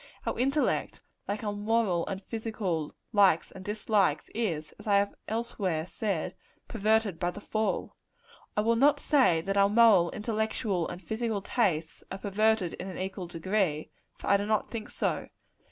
[0.25, 5.85] Our intellect, like our moral and physical likes and dislikes, is, as I have elsewhere
[5.85, 6.33] said,
[6.67, 7.95] perverted by the fall.
[8.57, 12.97] I will not say that our moral, intellectual and physical tastes are perverted in an
[12.97, 15.29] equal degree; for I do not think so.